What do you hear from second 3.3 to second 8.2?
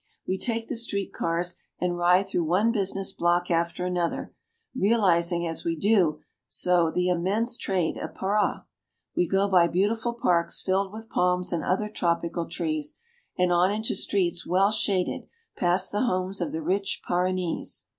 after another, realizing as we do so the immense trade of